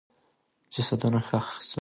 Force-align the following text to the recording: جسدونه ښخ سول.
جسدونه 0.75 1.19
ښخ 1.27 1.47
سول. 1.69 1.79